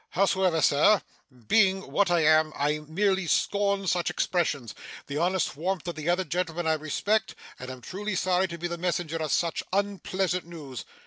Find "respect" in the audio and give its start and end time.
6.73-7.35